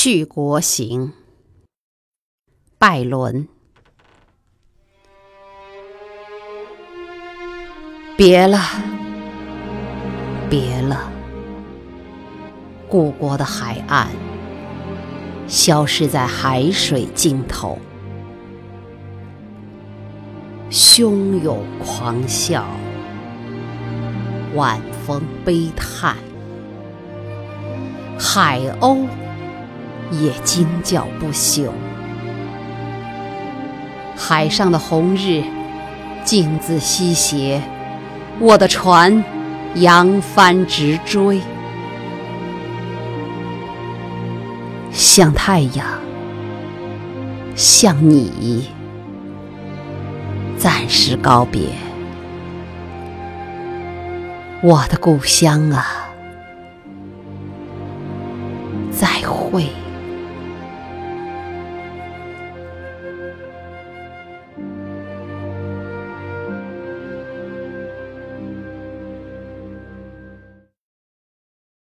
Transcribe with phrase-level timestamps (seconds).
[0.00, 1.12] 去国行，
[2.78, 3.48] 拜伦。
[8.16, 8.60] 别了，
[10.48, 11.10] 别了，
[12.88, 14.06] 故国的海岸，
[15.48, 17.76] 消失在海水尽头，
[20.70, 22.64] 汹涌狂笑，
[24.54, 26.16] 晚风悲叹，
[28.16, 29.04] 海鸥。
[30.10, 31.72] 也惊叫不休。
[34.16, 35.42] 海上的红日，
[36.24, 37.62] 镜自西斜，
[38.40, 39.24] 我的船
[39.76, 41.40] 扬帆直追，
[44.90, 45.86] 向太阳，
[47.54, 48.68] 向你，
[50.58, 51.60] 暂时告别，
[54.62, 56.08] 我的故乡啊，
[58.90, 59.66] 再会。